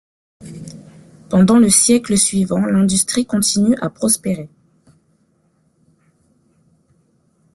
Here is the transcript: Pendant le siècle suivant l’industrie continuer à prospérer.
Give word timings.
Pendant 1.29 1.59
le 1.59 1.69
siècle 1.69 2.17
suivant 2.17 2.65
l’industrie 2.65 3.27
continuer 3.27 3.75
à 3.81 3.91
prospérer. 3.91 4.49